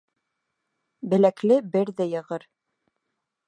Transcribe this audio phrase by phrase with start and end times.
[1.11, 2.51] Беләкле берҙе йығыр